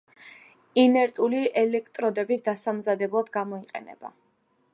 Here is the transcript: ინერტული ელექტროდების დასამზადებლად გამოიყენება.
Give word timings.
ინერტული 0.83 1.41
ელექტროდების 1.63 2.45
დასამზადებლად 2.49 3.31
გამოიყენება. 3.39 4.13